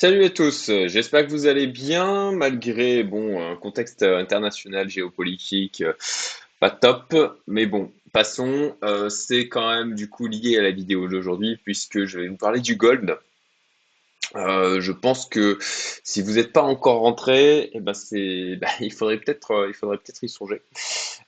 Salut 0.00 0.24
à 0.24 0.30
tous, 0.30 0.70
euh, 0.70 0.88
j'espère 0.88 1.26
que 1.26 1.30
vous 1.30 1.44
allez 1.44 1.66
bien 1.66 2.32
malgré 2.32 3.02
bon 3.02 3.38
un 3.38 3.54
contexte 3.54 4.02
euh, 4.02 4.16
international 4.16 4.88
géopolitique 4.88 5.82
euh, 5.82 5.92
pas 6.58 6.70
top, 6.70 7.14
mais 7.46 7.66
bon, 7.66 7.92
passons. 8.10 8.74
C'est 9.10 9.48
quand 9.48 9.68
même 9.68 9.94
du 9.94 10.08
coup 10.08 10.26
lié 10.26 10.56
à 10.56 10.62
la 10.62 10.70
vidéo 10.70 11.06
d'aujourd'hui 11.06 11.58
puisque 11.62 12.06
je 12.06 12.18
vais 12.18 12.28
vous 12.28 12.38
parler 12.38 12.60
du 12.60 12.76
gold. 12.76 13.18
Je 14.34 14.92
pense 14.92 15.26
que 15.26 15.58
si 15.60 16.22
vous 16.22 16.32
n'êtes 16.32 16.54
pas 16.54 16.62
encore 16.62 17.00
rentré, 17.00 17.68
eh 17.74 17.80
ben 17.80 17.92
bah, 18.58 18.68
il 18.80 18.92
faudrait 18.92 19.18
peut-être, 19.18 19.68
y 20.22 20.28
songer. 20.30 20.62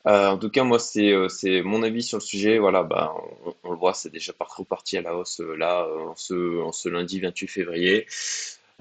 En 0.06 0.38
tout 0.38 0.50
cas, 0.50 0.64
moi, 0.64 0.78
c'est, 0.78 1.62
mon 1.62 1.82
avis 1.82 2.02
sur 2.02 2.18
le 2.18 2.22
sujet. 2.22 2.58
Voilà, 2.58 2.82
bah, 2.82 3.14
on, 3.64 3.70
le 3.70 3.76
voit, 3.76 3.92
c'est 3.94 4.12
déjà 4.12 4.32
pas 4.32 4.46
reparti 4.48 4.96
à 4.96 5.02
la 5.02 5.14
hausse 5.16 5.40
là, 5.58 5.86
en 6.08 6.16
ce, 6.16 6.62
en 6.62 6.72
ce 6.72 6.88
lundi 6.88 7.20
28 7.20 7.48
février. 7.48 8.06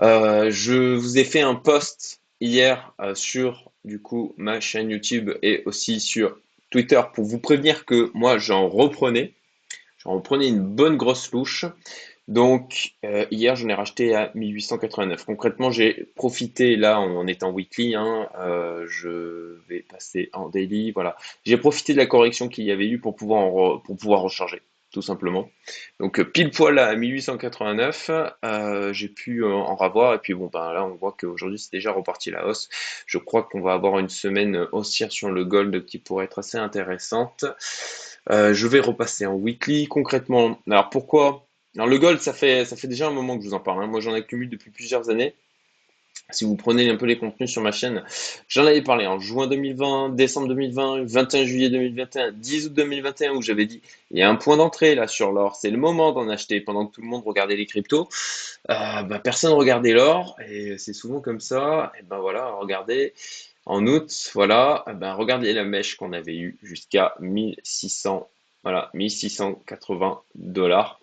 Euh, 0.01 0.49
je 0.51 0.95
vous 0.95 1.17
ai 1.19 1.23
fait 1.23 1.41
un 1.41 1.55
post 1.55 2.21
hier 2.39 2.93
euh, 2.99 3.13
sur 3.15 3.71
du 3.85 4.01
coup 4.01 4.33
ma 4.37 4.59
chaîne 4.59 4.89
YouTube 4.89 5.31
et 5.41 5.61
aussi 5.65 5.99
sur 5.99 6.37
Twitter 6.71 7.01
pour 7.13 7.25
vous 7.25 7.39
prévenir 7.39 7.85
que 7.85 8.09
moi 8.13 8.37
j'en 8.37 8.67
reprenais, 8.67 9.33
j'en 9.99 10.13
reprenais 10.13 10.47
une 10.47 10.61
bonne 10.63 10.97
grosse 10.97 11.31
louche. 11.31 11.65
Donc 12.27 12.93
euh, 13.03 13.25
hier 13.29 13.55
j'en 13.55 13.67
ai 13.69 13.73
racheté 13.73 14.15
à 14.15 14.31
1889. 14.35 15.25
Concrètement 15.25 15.69
j'ai 15.69 16.07
profité 16.15 16.75
là 16.77 16.99
on 17.01 17.27
est 17.27 17.43
en 17.43 17.51
weekly, 17.51 17.95
hein, 17.95 18.29
je 18.87 19.57
vais 19.67 19.81
passer 19.81 20.29
en 20.33 20.49
daily, 20.49 20.91
voilà. 20.91 21.17
J'ai 21.45 21.57
profité 21.57 21.93
de 21.93 21.97
la 21.97 22.05
correction 22.05 22.47
qu'il 22.47 22.63
y 22.63 22.71
avait 22.71 22.87
eu 22.87 22.99
pour 22.99 23.15
pouvoir 23.15 23.41
en 23.41 23.49
re- 23.51 23.81
pour 23.83 23.97
pouvoir 23.97 24.21
recharger 24.21 24.61
tout 24.91 25.01
simplement. 25.01 25.49
Donc 25.99 26.19
euh, 26.19 26.25
pile 26.25 26.51
poil 26.51 26.77
à 26.79 26.95
1889, 26.95 28.11
euh, 28.45 28.93
j'ai 28.93 29.07
pu 29.09 29.43
euh, 29.43 29.53
en 29.53 29.75
ravoir 29.75 30.13
et 30.13 30.19
puis 30.19 30.33
bon 30.33 30.47
ben 30.51 30.73
là 30.73 30.85
on 30.85 30.95
voit 30.95 31.15
qu'aujourd'hui 31.19 31.59
c'est 31.59 31.71
déjà 31.71 31.91
reparti 31.91 32.31
la 32.31 32.45
hausse. 32.47 32.69
Je 33.05 33.17
crois 33.17 33.43
qu'on 33.43 33.61
va 33.61 33.73
avoir 33.73 33.99
une 33.99 34.09
semaine 34.09 34.67
haussière 34.71 35.11
sur 35.11 35.31
le 35.31 35.45
gold 35.45 35.85
qui 35.85 35.99
pourrait 35.99 36.25
être 36.25 36.39
assez 36.39 36.57
intéressante. 36.57 37.45
Je 38.29 38.67
vais 38.67 38.79
repasser 38.79 39.25
en 39.25 39.33
weekly 39.35 39.87
concrètement. 39.87 40.59
Alors 40.69 40.89
pourquoi? 40.89 41.47
Alors 41.75 41.87
le 41.87 41.97
gold 41.97 42.19
ça 42.19 42.33
fait 42.33 42.65
ça 42.65 42.75
fait 42.75 42.87
déjà 42.87 43.07
un 43.07 43.11
moment 43.11 43.37
que 43.37 43.43
je 43.43 43.49
vous 43.49 43.53
en 43.55 43.59
parle. 43.59 43.83
hein. 43.83 43.87
Moi 43.87 43.99
j'en 44.01 44.13
accumule 44.13 44.49
depuis 44.49 44.71
plusieurs 44.71 45.09
années. 45.09 45.35
Si 46.31 46.45
vous 46.45 46.55
prenez 46.55 46.89
un 46.89 46.95
peu 46.95 47.05
les 47.05 47.17
contenus 47.17 47.51
sur 47.51 47.61
ma 47.61 47.71
chaîne, 47.71 48.03
j'en 48.47 48.65
avais 48.65 48.81
parlé 48.81 49.05
en 49.05 49.19
juin 49.19 49.47
2020, 49.47 50.09
décembre 50.15 50.47
2020, 50.47 51.03
21 51.05 51.45
juillet 51.45 51.69
2021, 51.69 52.31
10 52.31 52.67
août 52.67 52.73
2021 52.73 53.33
où 53.33 53.41
j'avais 53.41 53.65
dit 53.65 53.81
il 54.11 54.19
y 54.19 54.21
a 54.21 54.29
un 54.29 54.35
point 54.35 54.57
d'entrée 54.57 54.95
là 54.95 55.07
sur 55.07 55.31
l'or, 55.31 55.55
c'est 55.55 55.69
le 55.69 55.77
moment 55.77 56.11
d'en 56.13 56.29
acheter 56.29 56.61
pendant 56.61 56.85
que 56.87 56.95
tout 56.95 57.01
le 57.01 57.07
monde 57.07 57.23
regardait 57.25 57.55
les 57.55 57.65
cryptos. 57.65 58.07
Euh, 58.69 59.03
bah, 59.03 59.19
personne 59.19 59.53
regardait 59.53 59.93
l'or 59.93 60.37
et 60.47 60.77
c'est 60.77 60.93
souvent 60.93 61.19
comme 61.19 61.41
ça. 61.41 61.91
Et 61.99 62.03
ben 62.03 62.19
voilà, 62.19 62.51
regardez 62.51 63.13
en 63.65 63.85
août, 63.85 64.31
voilà, 64.33 64.85
eh 64.89 64.93
ben 64.93 65.13
regardez 65.13 65.53
la 65.53 65.63
mèche 65.63 65.95
qu'on 65.95 66.13
avait 66.13 66.37
eue 66.37 66.57
jusqu'à 66.63 67.13
1600, 67.19 68.27
voilà, 68.63 68.89
1680 68.93 70.21
dollars. 70.35 70.99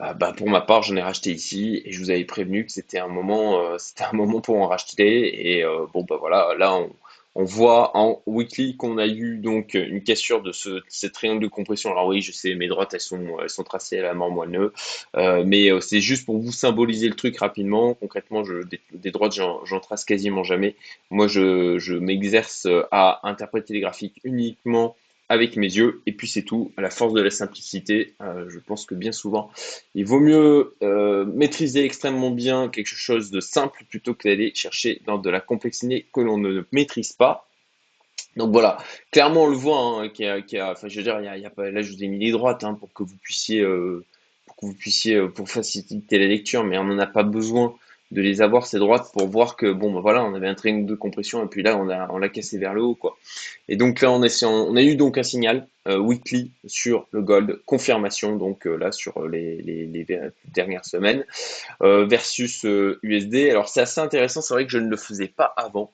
Euh, 0.00 0.12
bah, 0.14 0.32
pour 0.32 0.48
ma 0.48 0.60
part, 0.60 0.82
j'en 0.82 0.96
ai 0.96 1.02
racheté 1.02 1.32
ici 1.32 1.82
et 1.84 1.92
je 1.92 1.98
vous 1.98 2.10
avais 2.10 2.24
prévenu 2.24 2.64
que 2.64 2.72
c'était 2.72 2.98
un 2.98 3.08
moment, 3.08 3.60
euh, 3.60 3.76
c'était 3.78 4.04
un 4.04 4.12
moment 4.12 4.40
pour 4.40 4.56
en 4.56 4.68
racheter. 4.68 5.56
Et 5.56 5.64
euh, 5.64 5.86
bon, 5.92 6.04
bah 6.08 6.16
voilà, 6.20 6.54
là, 6.58 6.74
on, 6.74 6.90
on 7.34 7.44
voit 7.44 7.96
en 7.96 8.20
weekly 8.26 8.76
qu'on 8.76 8.98
a 8.98 9.06
eu 9.06 9.38
donc 9.38 9.74
une 9.74 10.02
cassure 10.02 10.42
de 10.42 10.50
ce, 10.52 10.82
cette 10.88 11.12
triangle 11.12 11.40
de 11.42 11.46
compression. 11.48 11.90
Alors 11.92 12.06
oui, 12.08 12.20
je 12.20 12.32
sais, 12.32 12.54
mes 12.56 12.66
droites, 12.68 12.94
elles 12.94 13.00
sont, 13.00 13.38
elles 13.40 13.48
sont 13.50 13.62
tracées 13.62 13.98
à 14.00 14.02
la 14.02 14.14
mort 14.14 14.30
moelleux, 14.30 14.72
euh, 15.16 15.44
mais 15.46 15.70
euh, 15.70 15.80
c'est 15.80 16.00
juste 16.00 16.26
pour 16.26 16.38
vous 16.38 16.50
symboliser 16.52 17.08
le 17.08 17.14
truc 17.14 17.38
rapidement. 17.38 17.94
Concrètement, 17.94 18.42
je, 18.44 18.62
des, 18.64 18.80
des 18.92 19.10
droites, 19.12 19.34
j'en 19.34 19.64
j'en 19.64 19.78
trace 19.80 20.04
quasiment 20.04 20.42
jamais. 20.42 20.74
Moi, 21.10 21.28
je, 21.28 21.78
je 21.78 21.94
m'exerce 21.94 22.66
à 22.90 23.20
interpréter 23.22 23.72
les 23.74 23.80
graphiques 23.80 24.20
uniquement 24.24 24.96
avec 25.28 25.56
mes 25.56 25.66
yeux, 25.66 26.00
et 26.06 26.12
puis 26.12 26.26
c'est 26.26 26.42
tout, 26.42 26.72
à 26.76 26.80
la 26.80 26.90
force 26.90 27.12
de 27.12 27.20
la 27.20 27.30
simplicité, 27.30 28.14
euh, 28.22 28.48
je 28.48 28.58
pense 28.58 28.86
que 28.86 28.94
bien 28.94 29.12
souvent, 29.12 29.50
il 29.94 30.06
vaut 30.06 30.20
mieux 30.20 30.74
euh, 30.82 31.26
maîtriser 31.26 31.84
extrêmement 31.84 32.30
bien 32.30 32.68
quelque 32.68 32.86
chose 32.86 33.30
de 33.30 33.40
simple 33.40 33.84
plutôt 33.88 34.14
que 34.14 34.28
d'aller 34.28 34.52
chercher 34.54 35.02
dans 35.06 35.18
de 35.18 35.28
la 35.28 35.40
complexité 35.40 36.06
que 36.12 36.20
l'on 36.20 36.38
ne 36.38 36.64
maîtrise 36.72 37.12
pas. 37.12 37.46
Donc 38.36 38.52
voilà, 38.52 38.78
clairement 39.10 39.44
on 39.44 39.48
le 39.48 39.56
voit, 39.56 39.76
enfin 39.76 40.88
là 40.88 41.82
je 41.82 41.92
vous 41.92 42.04
ai 42.04 42.08
mis 42.08 42.18
les 42.18 42.30
droites 42.30 42.64
hein, 42.64 42.74
pour 42.74 42.92
que 42.92 43.02
vous 43.02 43.16
puissiez, 43.16 43.60
euh, 43.60 44.04
pour 44.46 44.56
que 44.56 44.66
vous 44.66 44.74
puissiez, 44.74 45.20
pour 45.28 45.50
faciliter 45.50 46.18
la 46.18 46.26
lecture, 46.26 46.64
mais 46.64 46.78
on 46.78 46.84
n'en 46.84 46.98
a 46.98 47.06
pas 47.06 47.22
besoin 47.22 47.74
de 48.10 48.22
les 48.22 48.40
avoir 48.40 48.66
ces 48.66 48.78
droites 48.78 49.10
pour 49.12 49.28
voir 49.28 49.56
que 49.56 49.70
bon 49.70 49.92
ben 49.92 50.00
voilà, 50.00 50.24
on 50.24 50.34
avait 50.34 50.48
un 50.48 50.54
triangle 50.54 50.86
de 50.86 50.94
compression 50.94 51.44
et 51.44 51.46
puis 51.46 51.62
là 51.62 51.76
on 51.76 51.88
a, 51.90 52.08
on 52.10 52.18
l'a 52.18 52.28
cassé 52.28 52.58
vers 52.58 52.72
le 52.72 52.82
haut 52.82 52.94
quoi. 52.94 53.18
Et 53.68 53.76
donc 53.76 54.00
là 54.00 54.10
on 54.10 54.22
a, 54.22 54.46
on 54.46 54.76
a 54.76 54.82
eu 54.82 54.96
donc 54.96 55.18
un 55.18 55.22
signal 55.22 55.66
euh, 55.86 55.98
weekly 55.98 56.50
sur 56.66 57.06
le 57.10 57.22
gold, 57.22 57.60
confirmation 57.66 58.36
donc 58.36 58.66
euh, 58.66 58.76
là 58.76 58.92
sur 58.92 59.26
les, 59.28 59.60
les, 59.62 60.06
dernières 60.54 60.86
semaines 60.86 61.24
euh, 61.82 62.06
versus 62.06 62.64
euh, 62.64 62.98
USD. 63.02 63.50
Alors 63.50 63.68
c'est 63.68 63.82
assez 63.82 64.00
intéressant, 64.00 64.40
c'est 64.40 64.54
vrai 64.54 64.64
que 64.64 64.72
je 64.72 64.78
ne 64.78 64.88
le 64.88 64.96
faisais 64.96 65.28
pas 65.28 65.52
avant. 65.56 65.92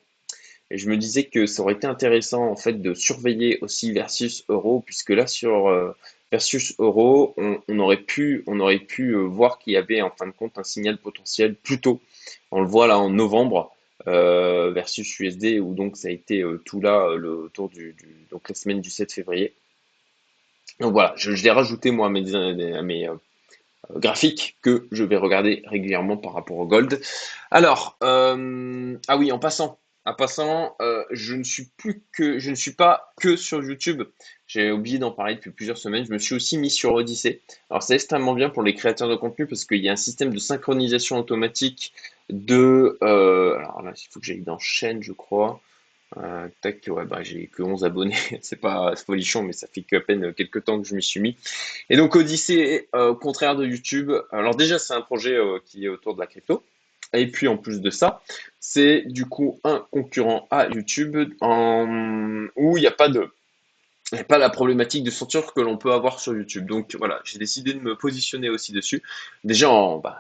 Et 0.71 0.79
je 0.79 0.89
me 0.89 0.97
disais 0.97 1.25
que 1.25 1.47
ça 1.47 1.63
aurait 1.63 1.75
été 1.75 1.87
intéressant 1.87 2.45
en 2.47 2.57
fait 2.57 2.81
de 2.81 2.95
surveiller 2.95 3.59
aussi 3.61 3.93
versus 3.93 4.45
euro, 4.49 4.81
puisque 4.81 5.11
là 5.11 5.27
sur 5.27 5.69
euh, 5.69 5.95
versus 6.35 6.75
euro, 6.81 7.33
on, 7.37 7.79
aurait 7.79 7.99
pu, 7.99 8.43
euh, 8.49 9.21
voir 9.21 9.61
qu'il 9.61 9.75
y 9.75 9.77
avait 9.77 10.03
en 10.03 10.11
fin 10.11 10.27
de 10.27 10.33
compte 10.33 10.59
un 10.59 10.65
signal 10.65 10.99
potentiel 10.99 11.55
plus 11.55 11.81
tôt. 11.81 12.01
On 12.51 12.61
le 12.61 12.67
voit 12.67 12.89
là 12.89 12.99
en 12.99 13.09
novembre 13.09 13.71
euh, 14.09 14.73
versus 14.73 15.21
USD, 15.21 15.61
où 15.61 15.75
donc 15.75 15.97
ça 15.97 16.09
a 16.09 16.11
été 16.11 16.43
euh, 16.43 16.61
tout 16.65 16.81
là 16.81 17.15
le, 17.15 17.31
autour 17.37 17.69
du, 17.69 17.95
la 18.33 18.55
semaine 18.57 18.81
du 18.81 18.91
7 18.91 19.13
février. 19.13 19.55
Donc 20.81 20.93
voilà, 20.93 21.15
je, 21.17 21.31
l'ai 21.31 21.53
rajouté 21.53 21.93
moi 21.93 22.09
à 22.09 22.11
mes, 22.11 23.09
graphiques 23.95 24.57
que 24.61 24.89
je 24.91 25.05
vais 25.05 25.17
regarder 25.17 25.63
régulièrement 25.67 26.17
par 26.17 26.33
rapport 26.33 26.59
au 26.59 26.67
gold. 26.67 27.01
Alors, 27.53 27.97
ah 28.01 29.17
oui, 29.17 29.31
en 29.31 29.39
passant, 29.39 29.79
en 30.07 30.15
passant, 30.15 30.77
euh, 30.83 31.05
je 31.11 31.35
ne 31.35 31.43
suis 31.43 31.69
plus 31.77 32.03
que, 32.13 32.39
je 32.39 32.51
ne 32.51 32.55
suis 32.55 32.73
pas 32.73 33.13
que 33.19 33.37
sur 33.37 33.63
YouTube. 33.63 34.03
J'ai 34.47 34.71
oublié 34.71 34.99
d'en 34.99 35.11
parler 35.11 35.37
depuis 35.37 35.51
plusieurs 35.51 35.79
semaines. 35.79 36.05
Je 36.05 36.13
me 36.13 36.19
suis 36.19 36.35
aussi 36.35 36.59
mis 36.59 36.71
sur 36.71 36.93
Odyssey. 36.93 37.41
Alors, 37.71 37.83
c'est 37.83 37.95
extrêmement 37.95 38.35
bien 38.35 38.51
pour 38.51 38.63
les 38.63 38.75
créateurs 38.75 39.09
de 39.09 39.17
contenu 39.17 39.47
parce 39.47 39.65
qu'il 39.65 39.83
y 39.83 39.89
a 39.89 39.93
un 39.93 39.97
système 39.97 40.33
de 40.33 40.39
synchronisation 40.39 41.19
automatique 41.19 41.95
de, 42.31 42.99
euh, 43.03 43.57
alors 43.57 43.83
là, 43.83 43.93
il 43.97 44.09
faut 44.11 44.21
que 44.21 44.27
j'aille 44.27 44.43
dans 44.43 44.59
chaîne, 44.59 45.03
je 45.03 45.13
crois. 45.13 45.61
Euh, 46.19 46.49
tac, 46.61 46.85
ouais, 46.87 47.07
bah, 47.07 47.23
j'ai 47.23 47.49
que 47.49 47.63
11 47.63 47.85
abonnés, 47.85 48.15
c'est 48.43 48.61
pas 48.61 48.95
folichon, 48.95 49.43
mais 49.43 49.53
ça 49.53 49.67
fait 49.67 49.83
qu'à 49.83 50.01
peine 50.01 50.33
quelques 50.33 50.65
temps 50.65 50.81
que 50.81 50.87
je 50.87 50.95
m'y 50.95 51.03
suis 51.03 51.19
mis. 51.19 51.37
Et 51.91 51.97
donc 51.97 52.15
Odyssey, 52.15 52.89
euh, 52.95 53.09
au 53.09 53.17
contraire 53.17 53.57
de 53.57 53.67
YouTube, 53.67 54.13
alors 54.31 54.55
déjà 54.55 54.79
c'est 54.79 54.95
un 54.95 55.01
projet 55.01 55.37
qui 55.67 55.87
est 55.87 55.89
autour 55.89 56.15
de 56.15 56.21
la 56.21 56.29
crypto, 56.29 56.63
et 57.15 57.27
puis 57.27 57.49
en 57.49 57.57
plus 57.57 57.81
de 57.81 57.91
ça, 57.91 58.23
c'est 58.61 59.03
du 59.07 59.27
coup 59.27 59.61
un 59.65 59.87
concurrent 59.91 60.47
à 60.51 60.69
YouTube 60.69 61.17
où 61.41 62.77
il 62.77 62.81
n'y 62.81 62.87
a 62.87 62.93
pas 62.93 63.09
de 63.09 63.31
pas 64.29 64.39
la 64.39 64.51
problématique 64.51 65.03
de 65.03 65.11
censure 65.11 65.55
que 65.55 65.61
l'on 65.61 65.77
peut 65.77 65.93
avoir 65.93 66.21
sur 66.21 66.35
YouTube. 66.35 66.67
Donc 66.67 66.95
voilà, 66.97 67.21
j'ai 67.25 67.39
décidé 67.39 67.73
de 67.73 67.81
me 67.81 67.97
positionner 67.97 68.51
aussi 68.51 68.73
dessus. 68.73 69.03
Déjà, 69.43 69.69
bah, 70.03 70.19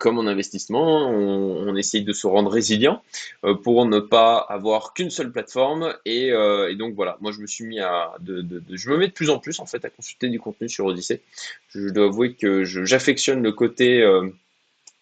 comme, 0.00 0.18
en 0.18 0.26
investissement, 0.26 1.08
on, 1.10 1.76
essaye 1.76 2.02
de 2.02 2.12
se 2.12 2.26
rendre 2.26 2.50
résilient 2.50 3.02
euh, 3.44 3.54
pour 3.54 3.86
ne 3.86 4.00
pas 4.00 4.38
avoir 4.38 4.94
qu'une 4.94 5.10
seule 5.10 5.30
plateforme. 5.30 5.94
Et, 6.04 6.32
euh, 6.32 6.70
et 6.70 6.76
donc 6.76 6.94
voilà, 6.94 7.18
moi 7.20 7.30
je 7.30 7.40
me 7.40 7.46
suis 7.46 7.64
mis 7.64 7.78
à, 7.78 8.14
je 8.26 8.90
me 8.90 8.96
mets 8.96 9.08
de 9.08 9.12
plus 9.12 9.30
en 9.30 9.38
plus 9.38 9.60
en 9.60 9.66
fait 9.66 9.84
à 9.84 9.90
consulter 9.90 10.28
du 10.28 10.40
contenu 10.40 10.68
sur 10.68 10.86
Odyssey. 10.86 11.20
Je 11.68 11.90
dois 11.90 12.06
avouer 12.06 12.34
que 12.34 12.64
j'affectionne 12.64 13.42
le 13.42 13.52
côté 13.52 14.02
euh, 14.02 14.28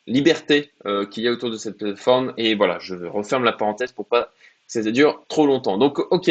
liberté 0.07 0.73
euh, 0.87 1.07
qu'il 1.07 1.25
y 1.25 1.29
a 1.29 1.33
autour 1.33 1.51
de 1.51 1.57
cette 1.57 1.79
plateforme. 1.79 2.33
Et 2.37 2.55
voilà, 2.55 2.79
je 2.79 2.95
referme 2.95 3.45
la 3.45 3.53
parenthèse 3.53 3.93
pour 3.93 4.07
pas 4.07 4.33
que 4.67 4.83
ça 4.83 4.83
dure 4.91 5.25
trop 5.29 5.47
longtemps. 5.47 5.79
Donc 5.79 5.99
ok, 6.11 6.31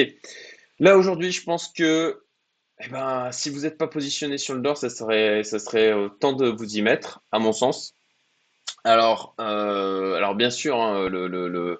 là 0.80 0.98
aujourd'hui, 0.98 1.32
je 1.32 1.44
pense 1.44 1.68
que 1.68 2.22
eh 2.84 2.90
ben, 2.90 3.32
si 3.32 3.50
vous 3.50 3.62
n'êtes 3.62 3.78
pas 3.78 3.88
positionné 3.88 4.38
sur 4.38 4.54
le 4.54 4.62
DOR, 4.62 4.78
ça 4.78 4.90
serait, 4.90 5.44
ça 5.44 5.60
serait 5.60 5.94
euh, 5.94 6.10
temps 6.10 6.34
de 6.34 6.48
vous 6.48 6.78
y 6.78 6.82
mettre, 6.82 7.22
à 7.32 7.40
mon 7.40 7.54
sens. 7.54 7.96
Alors, 8.88 9.34
euh, 9.40 10.14
alors 10.14 10.36
bien 10.36 10.52
sûr, 10.52 10.80
hein, 10.80 11.10
le, 11.10 11.28
le, 11.28 11.48
le, 11.48 11.80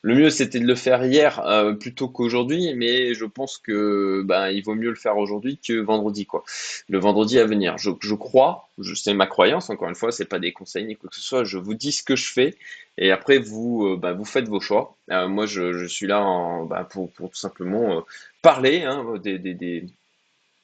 le 0.00 0.14
mieux 0.14 0.30
c'était 0.30 0.58
de 0.58 0.66
le 0.66 0.74
faire 0.74 1.04
hier 1.04 1.38
euh, 1.46 1.74
plutôt 1.74 2.08
qu'aujourd'hui, 2.08 2.72
mais 2.74 3.12
je 3.12 3.26
pense 3.26 3.58
que 3.58 4.22
ben, 4.24 4.48
il 4.48 4.64
vaut 4.64 4.74
mieux 4.74 4.88
le 4.88 4.96
faire 4.96 5.18
aujourd'hui 5.18 5.58
que 5.58 5.74
vendredi, 5.74 6.24
quoi. 6.24 6.44
Le 6.88 6.98
vendredi 6.98 7.38
à 7.38 7.44
venir. 7.44 7.76
Je, 7.76 7.90
je 8.00 8.14
crois, 8.14 8.70
je, 8.78 8.94
c'est 8.94 9.12
ma 9.12 9.26
croyance, 9.26 9.68
encore 9.68 9.90
une 9.90 9.94
fois, 9.94 10.12
c'est 10.12 10.24
pas 10.24 10.38
des 10.38 10.52
conseils 10.52 10.86
ni 10.86 10.96
quoi 10.96 11.10
que 11.10 11.16
ce 11.16 11.20
soit, 11.22 11.44
je 11.44 11.58
vous 11.58 11.74
dis 11.74 11.92
ce 11.92 12.02
que 12.02 12.16
je 12.16 12.32
fais 12.32 12.54
et 12.96 13.10
après 13.10 13.36
vous, 13.38 13.88
euh, 13.88 13.96
ben, 13.98 14.14
vous 14.14 14.24
faites 14.24 14.48
vos 14.48 14.60
choix. 14.60 14.96
Moi, 15.10 15.44
je, 15.44 15.74
je 15.74 15.84
suis 15.84 16.06
là 16.06 16.22
en, 16.22 16.64
ben, 16.64 16.84
pour, 16.84 17.12
pour 17.12 17.28
tout 17.28 17.36
simplement 17.36 18.02
parler 18.40 18.82
hein, 18.82 19.04
des, 19.22 19.38
des 19.38 19.84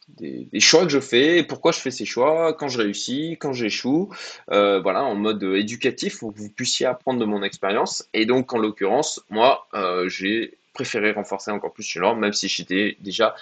des, 0.09 0.61
choix 0.61 0.83
que 0.83 0.91
je 0.91 1.01
fais, 1.01 1.43
pourquoi 1.43 1.73
je 1.73 1.79
fais 1.79 1.91
ces 1.91 2.05
choix, 2.05 2.53
quand 2.53 2.69
je 2.69 2.79
réussis, 2.79 3.37
quand 3.41 3.53
j'échoue, 3.53 4.11
euh, 4.51 4.81
voilà, 4.81 5.05
en 5.05 5.15
mode 5.15 5.43
éducatif 5.43 6.19
pour 6.19 6.33
que 6.33 6.39
vous 6.39 6.51
puissiez 6.51 6.87
apprendre 6.87 7.21
de 7.21 7.25
mon 7.25 7.43
expérience. 7.43 8.09
Et 8.13 8.27
donc, 8.27 8.53
en 8.53 8.59
l'occurrence, 8.59 9.23
moi, 9.31 9.67
euh, 9.75 10.09
j'ai 10.09 10.55
préféré 10.75 11.13
renforcer 11.13 11.51
encore 11.51 11.73
plus 11.73 11.83
chez 11.83 12.01
l'or, 12.01 12.17
même 12.17 12.33
si 12.33 12.49
j'étais 12.49 12.97
déjà 13.01 13.35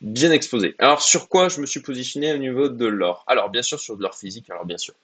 bien 0.00 0.32
exposé. 0.32 0.74
Alors, 0.78 1.02
sur 1.02 1.28
quoi 1.28 1.48
je 1.48 1.60
me 1.60 1.66
suis 1.66 1.80
positionné 1.80 2.32
au 2.32 2.38
niveau 2.38 2.68
de 2.68 2.86
l'or? 2.86 3.24
Alors, 3.26 3.50
bien 3.50 3.62
sûr, 3.62 3.78
sur 3.78 3.96
de 3.96 4.02
l'or 4.02 4.14
physique, 4.14 4.50
alors 4.50 4.64
bien 4.64 4.78
sûr. 4.78 4.94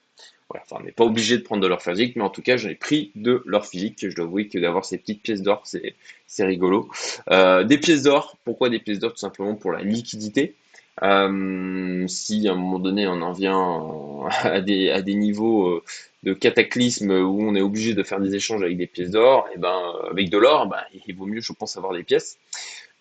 Enfin, 0.49 0.77
on 0.79 0.83
n'est 0.83 0.93
pas 0.93 1.03
obligé 1.03 1.37
de 1.37 1.43
prendre 1.43 1.61
de 1.61 1.67
l'or 1.67 1.81
physique, 1.81 2.15
mais 2.15 2.23
en 2.23 2.29
tout 2.29 2.41
cas, 2.41 2.55
j'en 2.55 2.69
ai 2.69 2.75
pris 2.75 3.11
de 3.15 3.43
l'or 3.45 3.65
physique. 3.65 4.09
Je 4.09 4.15
dois 4.15 4.25
avouer 4.25 4.47
que 4.47 4.57
d'avoir 4.57 4.85
ces 4.85 4.97
petites 4.97 5.21
pièces 5.21 5.41
d'or, 5.41 5.63
c'est 5.65 6.45
rigolo. 6.45 6.89
Euh, 7.31 7.63
des 7.63 7.77
pièces 7.77 8.03
d'or, 8.03 8.37
pourquoi 8.45 8.69
des 8.69 8.79
pièces 8.79 8.99
d'or? 8.99 9.11
Tout 9.11 9.17
simplement 9.17 9.55
pour 9.55 9.73
la 9.73 9.81
liquidité. 9.81 10.55
Euh, 11.03 12.07
si 12.07 12.47
à 12.47 12.53
un 12.53 12.55
moment 12.55 12.79
donné 12.79 13.07
on 13.07 13.21
en 13.21 13.31
vient 13.31 13.83
à 14.43 14.61
des, 14.61 15.13
niveaux 15.13 15.67
euh, 15.67 15.83
de 16.23 16.33
cataclysme 16.33 17.11
où 17.11 17.41
on 17.41 17.53
est 17.55 17.61
obligé 17.61 17.93
de 17.93 18.01
faire 18.01 18.19
des 18.19 18.33
échanges 18.33 18.63
avec 18.63 18.77
des 18.77 18.87
pièces 18.87 19.11
d'or, 19.11 19.47
et 19.49 19.53
eh 19.55 19.59
ben 19.59 19.93
avec 20.09 20.29
de 20.29 20.37
l'or, 20.37 20.67
ben, 20.67 20.81
il 21.05 21.15
vaut 21.15 21.27
mieux, 21.27 21.41
je 21.41 21.53
pense, 21.53 21.77
avoir 21.77 21.93
des 21.93 22.03
pièces. 22.03 22.37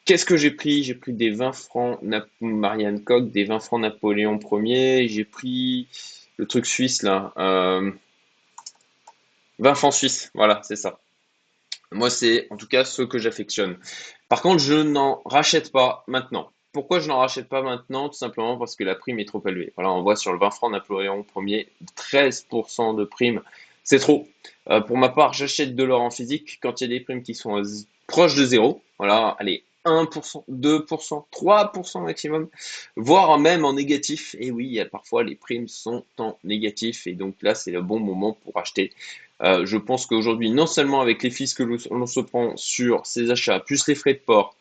Qu'est-ce 0.05 0.25
que 0.25 0.37
j'ai 0.37 0.53
pris? 0.53 0.85
J'ai 0.85 0.95
pris 0.95 1.13
des 1.13 1.31
20 1.31 1.53
francs 1.53 1.99
Marianne 2.41 3.03
Koch, 3.03 3.25
des 3.25 3.45
20 3.45 3.59
francs 3.61 3.81
Napoléon 3.81 4.39
Ier, 4.53 5.09
j'ai 5.09 5.25
pris 5.25 5.89
le 6.37 6.47
truc 6.47 6.67
suisse 6.67 7.03
là, 7.03 7.33
euh, 7.39 7.91
20 9.59 9.75
francs 9.75 9.95
suisses, 9.95 10.31
voilà, 10.35 10.61
c'est 10.63 10.77
ça. 10.77 10.99
Moi, 11.93 12.11
c'est 12.11 12.47
en 12.51 12.57
tout 12.57 12.67
cas 12.67 12.85
ce 12.85 13.03
que 13.03 13.19
j'affectionne. 13.19 13.79
Par 14.29 14.43
contre, 14.43 14.59
je 14.59 14.75
n'en 14.75 15.23
rachète 15.25 15.73
pas 15.73 16.05
maintenant. 16.07 16.51
Pourquoi 16.77 17.01
je 17.01 17.09
n'en 17.09 17.21
rachète 17.21 17.49
pas 17.49 17.63
maintenant 17.63 18.11
Tout 18.11 18.19
simplement 18.19 18.59
parce 18.59 18.77
que 18.77 18.85
la 18.85 18.95
prime 18.95 19.19
est 19.19 19.25
trop 19.25 19.43
élevée. 19.47 19.73
Voilà, 19.77 19.91
on 19.93 20.03
voit 20.03 20.15
sur 20.15 20.31
le 20.31 20.39
20 20.39 20.51
francs 20.51 20.71
Napoléon 20.71 21.25
Ier, 21.37 21.71
13% 21.97 22.95
de 22.95 23.05
prime. 23.05 23.41
C'est 23.83 23.99
trop. 23.99 24.29
Euh, 24.69 24.83
pour 24.83 24.99
ma 24.99 25.09
part, 25.09 25.33
j'achète 25.33 25.75
de 25.75 25.85
l'or 25.85 26.03
en 26.03 26.11
physique 26.11 26.59
quand 26.61 26.79
il 26.83 26.85
y 26.85 26.95
a 26.95 26.99
des 26.99 27.03
primes 27.03 27.23
qui 27.23 27.35
sont 27.35 27.63
proches 28.07 28.35
de 28.35 28.45
zéro. 28.45 28.83
Voilà, 28.99 29.35
allez, 29.39 29.65
1%, 29.87 30.45
2%, 30.51 31.25
3% 31.33 32.05
maximum, 32.05 32.49
voire 32.97 33.39
même 33.39 33.65
en 33.65 33.73
négatif. 33.73 34.37
Et 34.39 34.51
oui, 34.51 34.79
parfois 34.93 35.25
les 35.25 35.35
primes 35.35 35.69
sont 35.69 36.05
en 36.19 36.37
négatif 36.45 37.07
et 37.07 37.15
donc 37.15 37.37
là 37.41 37.55
c'est 37.55 37.71
le 37.71 37.81
bon 37.81 38.01
moment 38.01 38.37
pour 38.45 38.59
acheter. 38.59 38.93
Euh, 39.43 39.65
je 39.65 39.79
pense 39.79 40.05
qu'aujourd'hui, 40.05 40.51
non 40.51 40.67
seulement 40.67 41.01
avec 41.01 41.23
les 41.23 41.31
fils 41.31 41.55
que 41.55 41.63
l'on 41.63 42.07
se 42.07 42.21
prend 42.21 42.55
sur 42.59 43.07
ces 43.07 43.31
achats, 43.31 43.61
plus 43.61 43.89
les 43.89 43.95
frais 43.95 44.13
de 44.13 44.19
port, 44.19 44.55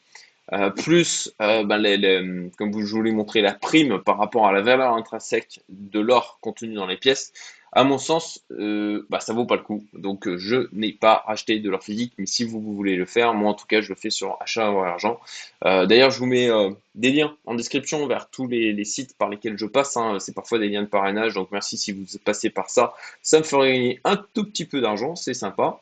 euh, 0.54 0.70
plus, 0.70 1.34
euh, 1.42 1.64
ben, 1.64 2.52
comme 2.58 2.80
je 2.80 2.96
vous 2.96 3.02
l'ai 3.02 3.12
montré, 3.12 3.42
la 3.42 3.54
prime 3.54 4.00
par 4.00 4.18
rapport 4.18 4.48
à 4.48 4.52
la 4.52 4.62
valeur 4.62 4.94
intrinsèque 4.94 5.62
de 5.70 6.00
l'or 6.00 6.38
contenu 6.42 6.76
dans 6.76 6.86
les 6.86 6.98
pièces, 6.98 7.34
à 7.72 7.84
mon 7.84 7.98
sens, 7.98 8.46
euh, 8.52 9.06
bah, 9.10 9.20
ça 9.20 9.34
vaut 9.34 9.46
pas 9.46 9.56
le 9.56 9.64
coup. 9.64 9.84
Donc, 9.94 10.28
euh, 10.28 10.38
je 10.38 10.70
n'ai 10.72 10.94
pas 10.94 11.24
acheté 11.28 11.60
de 11.60 11.70
l'or 11.70 11.84
physique, 11.84 12.14
mais 12.18 12.26
si 12.28 12.44
vous, 12.46 12.62
voulez 12.62 12.96
le 12.96 13.06
faire, 13.06 13.34
moi 13.34 13.50
en 13.50 13.54
tout 13.54 13.66
cas, 13.66 13.82
je 13.82 13.90
le 13.90 13.96
fais 13.96 14.12
sur 14.12 14.38
achat 14.40 14.72
ou 14.72 14.80
argent. 14.80 15.20
D'ailleurs, 15.62 16.12
je 16.12 16.20
vous 16.20 16.28
mets 16.28 16.50
des 16.94 17.12
liens 17.12 17.36
en 17.46 17.56
description 17.56 18.06
vers 18.08 18.30
tous 18.30 18.48
les, 18.48 18.86
sites 18.86 19.18
par 19.18 19.30
lesquels 19.30 19.58
je 19.58 19.66
passe. 19.66 19.98
Hein. 19.98 20.20
C'est 20.20 20.34
parfois 20.34 20.60
des 20.60 20.70
liens 20.70 20.84
de 20.84 20.88
parrainage, 20.88 21.34
donc 21.34 21.50
merci 21.52 21.76
si 21.76 21.92
vous 21.92 22.06
passez 22.24 22.50
par 22.50 22.70
ça. 22.70 22.94
Ça 23.22 23.40
me 23.40 23.44
ferait 23.44 23.74
gagner 23.74 24.00
un 24.04 24.16
tout 24.16 24.46
petit 24.46 24.66
peu 24.66 24.80
d'argent, 24.80 25.16
c'est 25.16 25.34
sympa. 25.34 25.82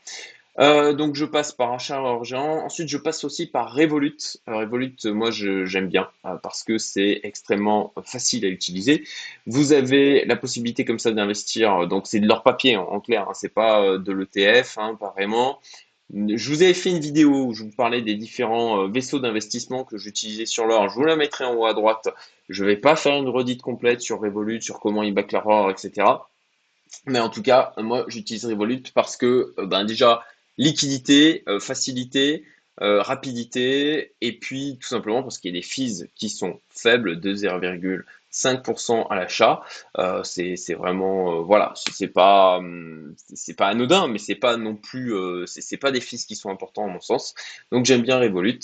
Euh, 0.59 0.93
donc 0.93 1.15
je 1.15 1.25
passe 1.25 1.51
par 1.51 1.73
achat 1.73 1.99
géant. 2.23 2.63
Ensuite, 2.65 2.87
je 2.87 2.97
passe 2.97 3.23
aussi 3.23 3.47
par 3.47 3.73
Revolut. 3.73 4.37
Revolut, 4.45 4.95
moi, 5.05 5.31
j'aime 5.31 5.87
bien 5.87 6.09
euh, 6.25 6.35
parce 6.37 6.63
que 6.63 6.77
c'est 6.77 7.21
extrêmement 7.23 7.93
facile 8.03 8.45
à 8.45 8.49
utiliser. 8.49 9.03
Vous 9.47 9.73
avez 9.73 10.25
la 10.25 10.35
possibilité 10.35 10.85
comme 10.85 10.99
ça 10.99 11.11
d'investir. 11.11 11.87
Donc 11.87 12.07
c'est 12.07 12.19
de 12.19 12.27
leur 12.27 12.43
papier 12.43 12.77
en, 12.77 12.99
clair. 12.99 13.27
Hein, 13.29 13.33
c'est 13.33 13.53
pas 13.53 13.83
euh, 13.83 13.97
de 13.97 14.11
l'ETF, 14.11 14.77
hein, 14.77 14.95
pas 14.99 15.11
vraiment. 15.11 15.59
Je 16.13 16.49
vous 16.49 16.61
avais 16.61 16.75
fait 16.75 16.91
une 16.91 16.99
vidéo 16.99 17.45
où 17.45 17.53
je 17.53 17.63
vous 17.63 17.71
parlais 17.71 18.03
des 18.03 18.13
différents 18.13 18.87
vaisseaux 18.87 19.19
d'investissement 19.19 19.83
que 19.83 19.97
j'utilisais 19.97 20.45
sur 20.45 20.67
l'or. 20.67 20.89
Je 20.89 20.95
vous 20.95 21.05
la 21.05 21.15
mettrai 21.15 21.45
en 21.45 21.55
haut 21.55 21.65
à 21.65 21.73
droite. 21.73 22.09
Je 22.49 22.63
vais 22.63 22.77
pas 22.77 22.95
faire 22.95 23.15
une 23.15 23.29
redite 23.29 23.63
complète 23.63 24.01
sur 24.01 24.19
Revolut, 24.19 24.61
sur 24.61 24.79
comment 24.79 25.01
ils 25.01 25.13
back 25.13 25.31
leur 25.31 25.71
etc. 25.71 26.05
Mais 27.07 27.19
en 27.19 27.29
tout 27.29 27.41
cas, 27.41 27.73
moi, 27.77 28.05
j'utilise 28.07 28.45
Revolut 28.45 28.83
parce 28.93 29.17
que, 29.17 29.55
ben 29.57 29.85
déjà, 29.85 30.23
liquidité, 30.57 31.43
euh, 31.47 31.59
facilité, 31.59 32.45
euh, 32.81 33.01
rapidité, 33.01 34.13
et 34.21 34.39
puis 34.39 34.77
tout 34.81 34.87
simplement 34.87 35.21
parce 35.21 35.37
qu'il 35.37 35.53
y 35.53 35.57
a 35.57 35.59
des 35.59 35.65
fees 35.65 36.09
qui 36.15 36.29
sont 36.29 36.59
faibles 36.69 37.19
de 37.19 37.33
0,5% 37.33 39.07
à 39.09 39.15
l'achat. 39.15 39.61
Euh, 39.99 40.23
c'est 40.23 40.73
vraiment, 40.73 41.43
voilà, 41.43 41.73
c'est 41.75 42.07
pas, 42.07 42.57
hum, 42.57 43.15
c'est 43.33 43.55
pas 43.55 43.67
anodin, 43.67 44.07
mais 44.07 44.17
c'est 44.17 44.35
pas 44.35 44.57
non 44.57 44.75
plus, 44.75 45.13
c'est 45.45 45.77
pas 45.77 45.91
des 45.91 46.01
fees 46.01 46.25
qui 46.27 46.35
sont 46.35 46.49
importants 46.49 46.85
à 46.85 46.91
mon 46.91 46.99
sens. 46.99 47.35
Donc 47.71 47.85
j'aime 47.85 48.01
bien 48.01 48.19
Revolut. 48.19 48.59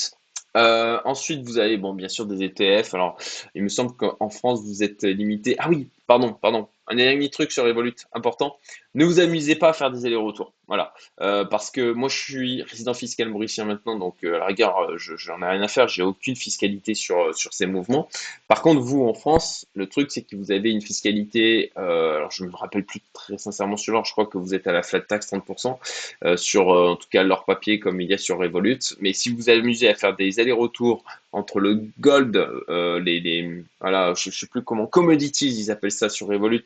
ensuite, 0.56 1.44
vous 1.44 1.60
avez, 1.60 1.78
bon, 1.78 1.94
bien 1.94 2.10
sûr, 2.10 2.26
des 2.26 2.44
ETF. 2.44 2.94
Alors, 2.96 3.18
il 3.56 3.64
me 3.64 3.70
semble 3.70 3.96
qu'en 3.96 4.30
France, 4.30 4.62
vous 4.64 4.84
êtes 4.84 5.04
limité. 5.04 5.56
Ah 5.60 5.70
oui, 5.70 5.88
pardon, 6.08 6.34
pardon. 6.34 6.68
Un 6.88 6.96
dernier 6.96 7.30
truc 7.30 7.52
sur 7.52 7.64
Revolut 7.64 7.96
important. 8.14 8.58
Ne 8.96 9.06
vous 9.06 9.20
amusez 9.20 9.56
pas 9.56 9.70
à 9.70 9.74
faire 9.74 9.92
des 9.92 10.06
allers-retours. 10.06 10.54
Voilà. 10.70 10.94
Euh, 11.22 11.46
parce 11.46 11.72
que 11.72 11.94
moi, 11.94 12.10
je 12.10 12.18
suis 12.18 12.62
résident 12.62 12.94
fiscal 12.94 13.28
mauricien 13.28 13.66
maintenant, 13.66 13.98
donc 13.98 14.18
euh, 14.24 14.36
à 14.36 14.38
la 14.38 14.46
rigueur, 14.46 14.78
euh, 14.78 14.98
j'en 14.98 15.42
ai 15.42 15.46
rien 15.46 15.62
à 15.64 15.68
faire, 15.68 15.88
j'ai 15.88 16.04
aucune 16.04 16.36
fiscalité 16.36 16.94
sur, 16.94 17.36
sur 17.36 17.56
ces 17.56 17.66
mouvements. 17.66 18.08
Par 18.48 18.62
contre, 18.62 18.80
vous, 18.80 19.04
en 19.04 19.16
France, 19.16 19.66
le 19.74 19.88
truc, 19.88 20.12
c'est 20.12 20.22
que 20.22 20.36
vous 20.36 20.52
avez 20.52 20.70
une 20.70 20.82
fiscalité, 20.82 21.72
alors 21.76 22.30
je 22.30 22.44
ne 22.44 22.50
me 22.50 22.56
rappelle 22.56 22.86
plus 22.86 23.02
très 23.14 23.40
sincèrement 23.40 23.78
sur 23.78 23.94
l'or, 23.94 24.06
je 24.06 24.12
crois 24.12 24.28
que 24.28 24.38
vous 24.38 24.54
êtes 24.54 24.68
à 24.68 24.72
la 24.72 24.84
flat 24.84 25.02
tax 25.02 25.34
30%, 25.34 26.38
sur 26.38 26.68
en 26.68 26.96
tout 26.96 27.08
cas 27.10 27.24
l'or 27.24 27.46
papier 27.46 27.80
comme 27.80 28.00
il 28.02 28.10
y 28.10 28.14
a 28.14 28.18
sur 28.20 28.38
Revolut. 28.38 28.80
Mais 29.00 29.14
si 29.14 29.30
vous 29.30 29.38
vous 29.38 29.50
amusez 29.50 29.90
à 29.90 29.96
faire 29.96 30.16
des 30.16 30.40
allers-retours 30.40 31.04
entre 31.32 31.60
le 31.60 31.84
gold, 32.00 32.36
les, 32.68 33.64
voilà, 33.82 34.14
je, 34.16 34.30
ne 34.30 34.34
sais 34.34 34.48
plus 34.48 34.62
comment, 34.64 34.86
commodities, 34.88 35.50
ils 35.50 35.72
appellent 35.72 35.92
ça 35.92 36.10
sur 36.10 36.28
Revolut, 36.28 36.66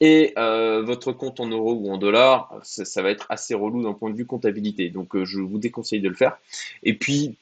et 0.00 0.34
votre 0.36 1.12
compte 1.12 1.40
en 1.40 1.46
euros 1.46 1.74
ou 1.74 1.90
en 1.90 1.98
dollars, 1.98 2.52
ça, 2.62 2.84
ça 2.84 3.02
va 3.02 3.10
être 3.10 3.26
assez 3.28 3.37
assez 3.38 3.54
relou 3.54 3.82
d'un 3.82 3.92
point 3.92 4.10
de 4.10 4.16
vue 4.16 4.26
comptabilité. 4.26 4.90
Donc 4.90 5.14
euh, 5.14 5.24
je 5.24 5.40
vous 5.40 5.58
déconseille 5.58 6.00
de 6.00 6.08
le 6.08 6.14
faire. 6.14 6.38
Et 6.82 6.94
puis 6.94 7.36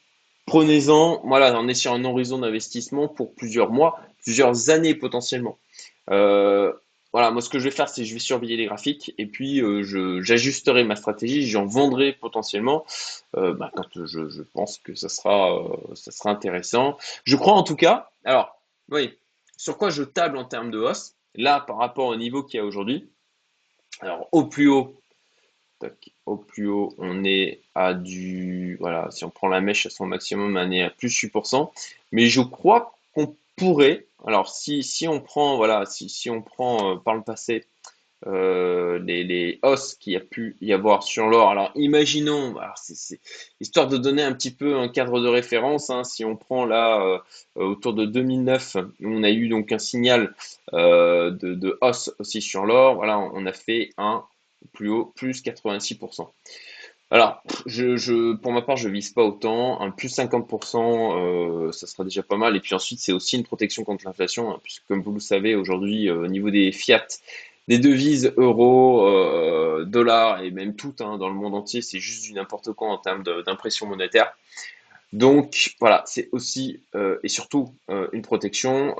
prenez-en, 0.46 1.20
voilà, 1.24 1.58
on 1.58 1.68
est 1.68 1.74
sur 1.74 1.92
un 1.92 2.04
horizon 2.04 2.38
d'investissement 2.38 3.08
pour 3.08 3.34
plusieurs 3.34 3.70
mois, 3.70 3.98
plusieurs 4.22 4.70
années 4.70 4.94
potentiellement. 4.94 5.58
Euh, 6.10 6.72
voilà, 7.12 7.30
moi 7.30 7.40
ce 7.40 7.48
que 7.48 7.58
je 7.58 7.64
vais 7.64 7.70
faire, 7.70 7.88
c'est 7.88 8.04
je 8.04 8.12
vais 8.12 8.20
surveiller 8.20 8.56
les 8.56 8.66
graphiques 8.66 9.14
et 9.16 9.26
puis 9.26 9.62
euh, 9.62 10.20
j'ajusterai 10.22 10.84
ma 10.84 10.96
stratégie, 10.96 11.46
j'en 11.46 11.64
vendrai 11.64 12.12
potentiellement 12.12 12.84
bah, 13.32 13.70
quand 13.74 14.04
je, 14.06 14.42
pense 14.42 14.78
que 14.78 14.94
ça 14.94 15.08
sera, 15.08 15.62
ça 15.94 16.10
sera 16.10 16.30
intéressant. 16.30 16.98
Je 17.24 17.36
crois 17.36 17.54
en 17.54 17.62
tout 17.62 17.76
cas, 17.76 18.10
alors, 18.24 18.60
oui, 18.90 19.12
sur 19.56 19.78
quoi 19.78 19.90
je 19.90 20.02
table 20.02 20.36
en 20.36 20.44
termes 20.44 20.70
de 20.70 20.78
hausse, 20.78 21.14
là 21.34 21.60
par 21.60 21.78
rapport 21.78 22.06
au 22.06 22.16
niveau 22.16 22.42
qu'il 22.42 22.58
y 22.58 22.60
a 22.60 22.66
aujourd'hui. 22.66 23.08
Alors 24.00 24.28
au 24.32 24.44
plus 24.44 24.68
haut, 24.68 25.00
au 26.26 26.36
plus 26.36 26.68
haut, 26.68 26.94
on 26.98 27.24
est 27.24 27.60
à 27.74 27.94
du. 27.94 28.76
Voilà, 28.80 29.10
si 29.10 29.24
on 29.24 29.30
prend 29.30 29.48
la 29.48 29.60
mèche 29.60 29.86
à 29.86 29.90
son 29.90 30.06
maximum, 30.06 30.56
on 30.56 30.70
est 30.70 30.82
à 30.82 30.90
plus 30.90 31.08
8%. 31.08 31.70
Mais 32.12 32.26
je 32.26 32.40
crois 32.40 32.98
qu'on 33.14 33.36
pourrait. 33.56 34.06
Alors, 34.26 34.48
si, 34.48 34.82
si 34.82 35.06
on 35.08 35.20
prend, 35.20 35.56
voilà, 35.56 35.86
si, 35.86 36.08
si 36.08 36.30
on 36.30 36.42
prend 36.42 36.92
euh, 36.92 36.96
par 36.96 37.14
le 37.14 37.22
passé 37.22 37.64
euh, 38.26 38.98
les, 38.98 39.58
hausses 39.62 39.94
qu'il 39.94 40.14
y 40.14 40.16
a 40.16 40.20
pu 40.20 40.56
y 40.60 40.72
avoir 40.72 41.02
sur 41.02 41.28
l'or. 41.28 41.50
Alors, 41.50 41.70
imaginons, 41.74 42.56
histoire 43.60 43.86
de 43.88 43.98
donner 43.98 44.22
un 44.22 44.32
petit 44.32 44.50
peu 44.50 44.76
un 44.76 44.88
cadre 44.88 45.20
de 45.20 45.28
référence. 45.28 45.90
Hein, 45.90 46.02
si 46.02 46.24
on 46.24 46.36
prend 46.36 46.64
là 46.64 47.00
euh, 47.02 47.18
autour 47.54 47.92
de 47.94 48.04
2009, 48.06 48.78
on 49.04 49.22
a 49.22 49.30
eu 49.30 49.48
donc 49.48 49.70
un 49.70 49.78
signal 49.78 50.34
de, 50.72 51.30
de 51.30 51.78
hausse 51.82 52.12
aussi 52.18 52.40
sur 52.40 52.64
l'or. 52.64 52.96
Voilà, 52.96 53.18
on 53.18 53.46
a 53.46 53.52
fait 53.52 53.90
un 53.98 54.24
plus 54.72 54.88
haut, 54.88 55.12
plus 55.16 55.42
86%. 55.42 56.28
Alors, 57.10 57.40
je, 57.66 58.34
pour 58.34 58.52
ma 58.52 58.62
part, 58.62 58.76
je 58.76 58.88
vise 58.88 59.10
pas 59.10 59.22
autant. 59.22 59.80
Un 59.80 59.90
plus 59.90 60.16
50%, 60.16 61.68
euh, 61.68 61.72
ça 61.72 61.86
sera 61.86 62.02
déjà 62.02 62.22
pas 62.22 62.36
mal. 62.36 62.56
Et 62.56 62.60
puis 62.60 62.74
ensuite, 62.74 62.98
c'est 62.98 63.12
aussi 63.12 63.36
une 63.36 63.44
protection 63.44 63.84
contre 63.84 64.04
l'inflation, 64.06 64.50
hein, 64.50 64.58
puisque 64.62 64.84
comme 64.88 65.02
vous 65.02 65.12
le 65.12 65.20
savez, 65.20 65.54
aujourd'hui, 65.54 66.08
euh, 66.08 66.24
au 66.24 66.26
niveau 66.26 66.50
des 66.50 66.72
fiat, 66.72 67.06
des 67.68 67.78
devises 67.78 68.32
euros, 68.36 69.06
euh, 69.06 69.84
dollars 69.84 70.42
et 70.42 70.50
même 70.50 70.74
tout 70.74 70.94
hein, 71.00 71.16
dans 71.16 71.28
le 71.28 71.34
monde 71.34 71.54
entier, 71.54 71.80
c'est 71.80 72.00
juste 72.00 72.24
du 72.24 72.32
n'importe 72.32 72.72
quoi 72.72 72.88
en 72.88 72.98
termes 72.98 73.22
d'impression 73.22 73.86
monétaire. 73.86 74.32
Donc 75.12 75.74
voilà, 75.80 76.02
c'est 76.06 76.28
aussi 76.32 76.80
et 77.22 77.28
surtout 77.28 77.72
une 78.12 78.22
protection. 78.22 78.96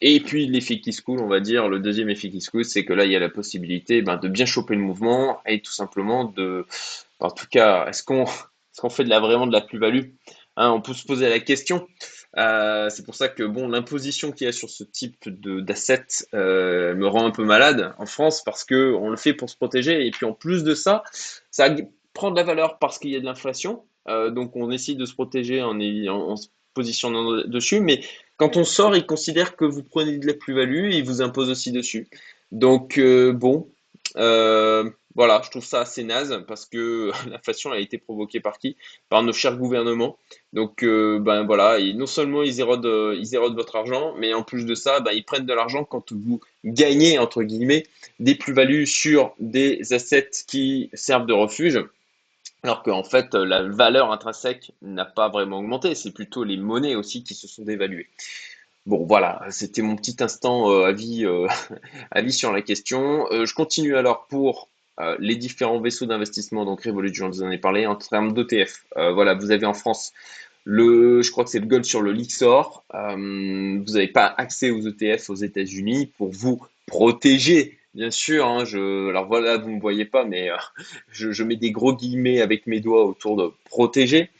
Et 0.00 0.20
puis 0.20 0.46
l'effet 0.46 0.80
qui 0.80 0.92
se 0.92 1.02
coule, 1.02 1.20
on 1.20 1.28
va 1.28 1.40
dire, 1.40 1.68
le 1.68 1.78
deuxième 1.78 2.08
effet 2.08 2.30
qui 2.30 2.40
se 2.40 2.50
coule, 2.50 2.64
c'est 2.64 2.84
que 2.84 2.92
là, 2.92 3.04
il 3.04 3.12
y 3.12 3.16
a 3.16 3.20
la 3.20 3.28
possibilité 3.28 4.02
ben, 4.02 4.16
de 4.16 4.28
bien 4.28 4.46
choper 4.46 4.74
le 4.74 4.80
mouvement 4.80 5.40
et 5.46 5.60
tout 5.60 5.72
simplement 5.72 6.24
de... 6.24 6.66
En 7.18 7.30
tout 7.30 7.46
cas, 7.50 7.86
est-ce 7.86 8.02
qu'on 8.02 8.24
est 8.24 8.80
qu'on 8.80 8.90
fait 8.90 9.04
de 9.04 9.10
la, 9.10 9.20
vraiment 9.20 9.46
de 9.46 9.52
la 9.52 9.60
plus-value 9.60 10.12
hein, 10.56 10.70
On 10.70 10.80
peut 10.80 10.94
se 10.94 11.04
poser 11.04 11.28
la 11.28 11.40
question. 11.40 11.86
Euh, 12.38 12.88
c'est 12.90 13.04
pour 13.04 13.14
ça 13.14 13.28
que 13.28 13.42
bon, 13.42 13.68
l'imposition 13.68 14.32
qu'il 14.32 14.46
y 14.46 14.48
a 14.48 14.52
sur 14.52 14.70
ce 14.70 14.84
type 14.84 15.28
d'asset 15.28 16.06
euh, 16.34 16.94
me 16.94 17.06
rend 17.06 17.26
un 17.26 17.30
peu 17.30 17.44
malade 17.44 17.92
en 17.98 18.06
France 18.06 18.42
parce 18.42 18.64
que 18.64 18.94
on 18.94 19.10
le 19.10 19.16
fait 19.16 19.34
pour 19.34 19.50
se 19.50 19.56
protéger 19.56 20.06
et 20.06 20.10
puis 20.10 20.26
en 20.26 20.32
plus 20.32 20.62
de 20.62 20.74
ça, 20.74 21.02
ça 21.50 21.74
prend 22.14 22.30
de 22.30 22.36
la 22.36 22.44
valeur 22.44 22.78
parce 22.78 22.98
qu'il 22.98 23.10
y 23.10 23.16
a 23.16 23.20
de 23.20 23.24
l'inflation. 23.24 23.84
Euh, 24.08 24.30
donc 24.30 24.56
on 24.56 24.70
essaie 24.70 24.94
de 24.94 25.04
se 25.04 25.14
protéger 25.14 25.60
en, 25.62 25.78
en, 25.78 26.36
se 26.36 26.48
positionnant 26.72 27.44
dessus, 27.46 27.80
mais 27.80 28.00
quand 28.40 28.56
on 28.56 28.64
sort, 28.64 28.96
ils 28.96 29.06
considèrent 29.06 29.54
que 29.54 29.66
vous 29.66 29.82
prenez 29.82 30.18
de 30.18 30.26
la 30.26 30.34
plus-value 30.34 30.90
et 30.90 30.96
ils 30.96 31.04
vous 31.04 31.22
imposent 31.22 31.50
aussi 31.50 31.70
dessus. 31.70 32.08
Donc 32.50 32.98
bon, 32.98 33.68
voilà, 35.16 35.42
je 35.44 35.50
trouve 35.50 35.64
ça 35.64 35.80
assez 35.80 36.04
naze 36.04 36.44
parce 36.46 36.66
que 36.66 37.10
l'inflation 37.30 37.72
a 37.72 37.78
été 37.78 37.98
provoquée 37.98 38.40
par 38.40 38.58
qui? 38.58 38.76
Par 39.08 39.22
nos 39.22 39.32
chers 39.32 39.56
gouvernements. 39.56 40.16
Donc, 40.52 40.82
euh, 40.82 41.18
ben 41.18 41.44
voilà, 41.44 41.78
et 41.78 41.92
non 41.94 42.06
seulement 42.06 42.42
ils 42.42 42.60
érodent, 42.60 42.86
euh, 42.86 43.16
ils 43.18 43.34
érodent 43.34 43.54
votre 43.54 43.76
argent, 43.76 44.14
mais 44.16 44.34
en 44.34 44.42
plus 44.42 44.64
de 44.64 44.74
ça, 44.74 45.00
ben, 45.00 45.12
ils 45.12 45.24
prennent 45.24 45.46
de 45.46 45.52
l'argent 45.52 45.84
quand 45.84 46.12
vous 46.12 46.40
gagnez, 46.64 47.18
entre 47.18 47.42
guillemets, 47.42 47.84
des 48.18 48.34
plus-values 48.34 48.86
sur 48.86 49.34
des 49.38 49.92
assets 49.92 50.30
qui 50.46 50.90
servent 50.94 51.26
de 51.26 51.32
refuge. 51.32 51.80
Alors 52.62 52.82
qu'en 52.82 53.04
fait, 53.04 53.34
la 53.34 53.62
valeur 53.62 54.12
intrinsèque 54.12 54.72
n'a 54.82 55.04
pas 55.04 55.28
vraiment 55.28 55.58
augmenté, 55.58 55.94
c'est 55.94 56.12
plutôt 56.12 56.44
les 56.44 56.56
monnaies 56.56 56.94
aussi 56.94 57.24
qui 57.24 57.34
se 57.34 57.48
sont 57.48 57.62
dévaluées. 57.62 58.08
Bon, 58.86 59.04
voilà, 59.06 59.42
c'était 59.50 59.82
mon 59.82 59.96
petit 59.96 60.16
instant 60.20 60.70
euh, 60.70 60.84
avis, 60.84 61.26
avis 62.10 62.32
sur 62.32 62.52
la 62.52 62.62
question. 62.62 63.26
je 63.30 63.54
continue 63.54 63.96
alors 63.96 64.26
pour 64.26 64.68
euh, 65.00 65.16
les 65.18 65.36
différents 65.36 65.80
vaisseaux 65.80 66.06
d'investissement, 66.06 66.64
donc 66.64 66.82
Revolut, 66.84 67.14
j'en 67.14 67.30
vous 67.30 67.42
en 67.42 67.50
ai 67.50 67.58
parlé, 67.58 67.86
en 67.86 67.96
termes 67.96 68.32
d'ETF. 68.32 68.84
Euh, 68.96 69.12
voilà, 69.12 69.34
vous 69.34 69.50
avez 69.50 69.64
en 69.64 69.72
France 69.72 70.12
le, 70.64 71.22
je 71.22 71.30
crois 71.30 71.44
que 71.44 71.50
c'est 71.50 71.60
le 71.60 71.66
gold 71.66 71.84
sur 71.84 72.02
le 72.02 72.12
Lixor. 72.12 72.84
Euh, 72.94 73.14
vous 73.14 73.92
n'avez 73.92 74.08
pas 74.08 74.34
accès 74.36 74.70
aux 74.70 74.80
ETF 74.80 75.30
aux 75.30 75.36
États-Unis 75.36 76.12
pour 76.18 76.30
vous 76.30 76.60
protéger. 76.86 77.78
Bien 77.94 78.10
sûr, 78.10 78.46
hein, 78.46 78.64
je, 78.64 79.08
alors 79.08 79.26
voilà, 79.26 79.56
vous 79.56 79.70
ne 79.70 79.76
me 79.76 79.80
voyez 79.80 80.04
pas, 80.04 80.24
mais 80.24 80.50
je, 81.12 81.42
mets 81.42 81.56
des 81.56 81.72
gros 81.72 81.94
guillemets 81.94 82.40
avec 82.40 82.66
mes 82.66 82.80
doigts 82.80 83.04
autour 83.04 83.36
de 83.36 83.52
protéger. 83.64 84.30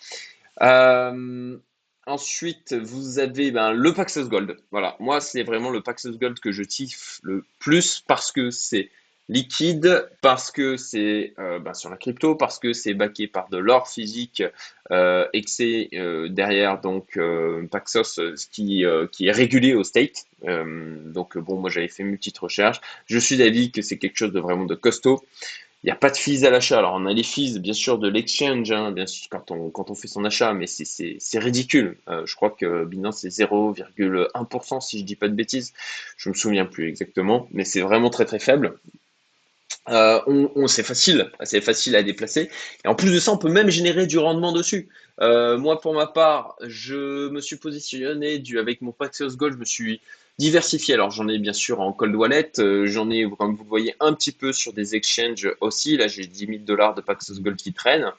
ensuite, 2.07 2.75
vous 2.75 3.19
avez 3.19 3.51
ben, 3.51 3.73
le 3.73 3.93
Paxos 3.93 4.29
Gold. 4.29 4.57
Voilà, 4.71 4.97
moi, 5.01 5.21
c'est 5.21 5.43
vraiment 5.43 5.71
le 5.71 5.81
Paxos 5.81 6.19
Gold 6.19 6.39
que 6.39 6.53
je 6.53 6.63
tiffe 6.63 7.21
le 7.23 7.45
plus 7.59 8.05
parce 8.07 8.31
que 8.31 8.51
c'est 8.51 8.91
liquide 9.31 10.09
parce 10.23 10.51
que 10.51 10.77
c'est 10.77 11.35
euh, 11.39 11.61
ben, 11.61 11.73
sur 11.73 11.89
la 11.89 11.97
crypto, 11.97 12.35
parce 12.35 12.59
que 12.59 12.73
c'est 12.73 12.95
backé 12.95 13.29
par 13.29 13.49
de 13.49 13.59
l'or 13.59 13.89
physique 13.89 14.43
euh, 14.91 15.27
et 15.33 15.43
c'est 15.47 15.89
euh, 15.95 16.29
derrière 16.29 16.81
donc 16.81 17.19
Paxos 17.71 18.21
qui, 18.51 18.85
qui 19.13 19.29
est 19.29 19.33
régulé 19.33 19.75
au 19.75 19.85
state. 19.85 20.27
donc 20.43 21.39
bon, 21.39 21.59
moi 21.59 21.71
j'avais 21.71 21.89
fait 21.89 22.03
une 22.03 22.17
petite 22.17 22.39
recherche. 22.39 22.81
Je 23.07 23.19
suis 23.19 23.37
d'avis 23.37 23.71
que 23.71 23.83
c'est 23.83 23.99
quelque 23.99 24.17
chose 24.17 24.33
de 24.33 24.41
vraiment 24.41 24.67
de 24.67 24.75
costaud. 24.75 25.25
Il 25.83 25.87
n'y 25.87 25.93
a 25.93 25.97
pas 25.97 26.11
de 26.11 26.17
fees 26.17 26.45
à 26.45 26.51
l'achat. 26.51 26.79
Alors, 26.79 26.93
on 26.93 27.07
a 27.07 27.13
les 27.15 27.23
fees, 27.23 27.59
bien 27.59 27.73
sûr, 27.73 27.97
de 27.99 28.07
l'exchange, 28.07 28.71
hein, 28.71 28.93
bien 28.93 29.07
sûr, 29.07 29.29
quand 29.31 29.51
on, 29.51 29.71
quand 29.71 29.91
on 29.91 29.95
fait 29.95 30.09
son 30.09 30.27
achat, 30.27 30.53
mais 30.53 30.67
c'est 30.67 31.39
ridicule. 31.39 31.97
je 32.07 32.35
crois 32.37 32.51
que 32.51 32.85
Binance, 32.85 33.21
c'est 33.21 33.29
0,1%, 33.29 34.81
si 34.83 34.99
je 34.99 35.05
dis 35.05 35.17
pas 35.17 35.29
de 35.29 35.35
bêtises. 35.35 35.73
Je 36.19 36.29
me 36.29 36.35
souviens 36.35 36.67
plus 36.67 36.87
exactement, 36.87 37.49
mais 37.53 37.65
c'est 37.65 37.81
vraiment 37.81 38.11
très, 38.11 38.27
très 38.27 38.41
faible. 38.41 38.79
Euh, 39.89 40.21
on, 40.27 40.67
c'est 40.67 40.83
facile, 40.83 41.31
c'est 41.43 41.61
facile 41.61 41.97
à 41.97 42.03
déplacer. 42.03 42.51
Et 42.85 42.89
en 42.89 42.95
plus 42.95 43.13
de 43.13 43.19
ça, 43.19 43.33
on 43.33 43.39
peut 43.39 43.49
même 43.49 43.71
générer 43.71 44.07
du 44.07 44.19
rendement 44.19 44.53
dessus. 44.53 44.89
Euh, 45.21 45.59
moi, 45.59 45.81
pour 45.81 45.95
ma 45.95 46.07
part, 46.07 46.57
je 46.63 47.29
me 47.29 47.41
suis 47.41 47.57
positionné 47.57 48.39
du, 48.39 48.59
avec 48.59 48.83
mon 48.83 48.93
Paxos 48.93 49.37
Gold, 49.37 49.55
je 49.55 49.59
me 49.59 49.65
suis 49.65 50.01
diversifié. 50.39 50.95
Alors, 50.95 51.11
j'en 51.11 51.29
ai 51.29 51.39
bien 51.39 51.53
sûr 51.53 51.81
en 51.81 51.93
cold 51.93 52.15
wallet, 52.15 52.53
euh, 52.59 52.87
j'en 52.87 53.11
ai, 53.11 53.29
comme 53.39 53.57
vous 53.57 53.65
voyez, 53.65 53.95
un 54.01 54.13
petit 54.13 54.33
peu 54.33 54.53
sur 54.53 54.73
des 54.73 54.95
exchanges 54.95 55.51
aussi. 55.61 55.97
Là, 55.97 56.09
j'ai 56.09 56.27
10 56.27 56.47
000 56.47 56.59
dollars 56.61 56.95
de 56.95 57.01
Paxos 57.01 57.41
Gold 57.41 57.57
qui 57.57 57.73
traînent. 57.73 58.13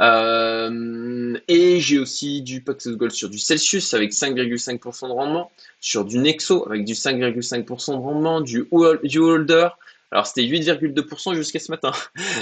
et 0.00 1.80
j'ai 1.80 1.98
aussi 1.98 2.42
du 2.42 2.62
Paxos 2.62 2.96
Gold 2.96 3.12
sur 3.12 3.28
du 3.28 3.38
Celsius 3.38 3.94
avec 3.94 4.12
5,5% 4.12 5.08
de 5.08 5.12
rendement, 5.12 5.52
sur 5.80 6.04
du 6.04 6.18
Nexo 6.18 6.66
avec 6.66 6.84
du 6.84 6.94
5,5% 6.94 7.92
de 7.92 7.96
rendement, 7.96 8.40
du, 8.40 8.66
du 9.04 9.18
Holder 9.18 9.68
alors 10.14 10.28
c'était 10.28 10.42
8,2% 10.42 11.34
jusqu'à 11.34 11.58
ce 11.58 11.72
matin. 11.72 11.90